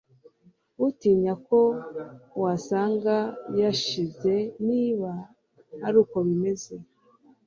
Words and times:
utinya 0.87 1.33
ko 1.47 1.59
wasanga 2.41 3.15
yashize 3.61 4.33
niba 4.67 5.11
ari 5.87 5.95
uko 6.03 6.17
bimeze 6.27 6.73